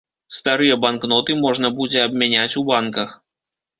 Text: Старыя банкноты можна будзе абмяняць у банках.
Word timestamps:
Старыя 0.35 0.77
банкноты 0.85 1.31
можна 1.43 1.67
будзе 1.81 1.99
абмяняць 2.07 2.51
у 2.63 2.67
банках. 2.71 3.09